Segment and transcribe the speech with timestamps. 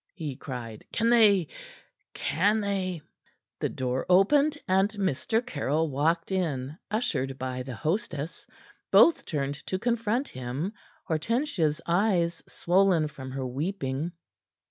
[0.15, 0.83] he cried.
[0.91, 1.47] "Can they
[2.15, 3.03] can they"
[3.59, 5.45] The door opened, and Mr.
[5.45, 8.47] Caryll walked in, ushered by the hostess.
[8.91, 10.73] Both turned to confront him,
[11.07, 14.13] Hortensia's eyes swollen from her weeping.